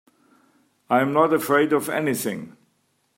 [0.89, 2.57] I'm not afraid of anything.